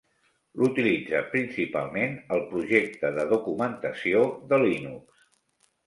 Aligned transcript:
L'utilitza 0.61 1.21
principalment 1.33 2.17
el 2.37 2.43
projecte 2.55 3.15
de 3.21 3.29
documentació 3.37 4.27
de 4.51 4.65
Linux. 4.69 5.27